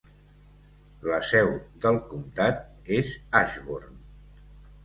[1.11, 1.51] La seu
[1.85, 2.65] del comtat
[2.99, 3.15] és
[3.45, 4.03] Ashburn.